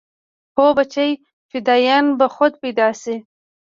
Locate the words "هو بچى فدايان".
0.57-2.05